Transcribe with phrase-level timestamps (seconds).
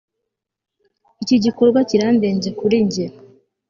[1.23, 3.05] Iki gikorwa kirandenze kuri njye